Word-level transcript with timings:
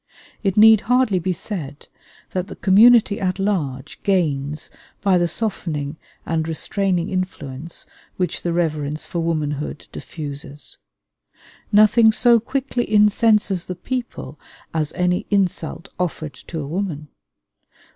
It 0.41 0.57
need 0.57 0.81
hardly 0.81 1.19
be 1.19 1.31
said 1.31 1.87
that 2.31 2.47
the 2.47 2.55
community 2.55 3.19
at 3.19 3.37
large 3.37 4.01
gains 4.01 4.71
by 5.01 5.19
the 5.19 5.27
softening 5.27 5.97
and 6.25 6.47
restraining 6.47 7.11
influence 7.11 7.85
which 8.17 8.41
the 8.41 8.51
reverence 8.51 9.05
for 9.05 9.19
womanhood 9.19 9.85
diffuses. 9.91 10.79
Nothing 11.71 12.11
so 12.11 12.39
quickly 12.39 12.91
incenses 12.91 13.65
the 13.65 13.75
people 13.75 14.39
as 14.73 14.91
any 14.93 15.27
insult 15.29 15.89
offered 15.99 16.33
to 16.47 16.59
a 16.59 16.65
woman. 16.65 17.09